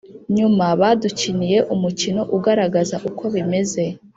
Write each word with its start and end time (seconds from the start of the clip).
nyuma 0.35 0.65
badukiniye 0.79 1.57
umukino 1.73 2.21
ugaragaza 2.35 2.95
uko 3.09 3.23
bimeze 3.33 3.83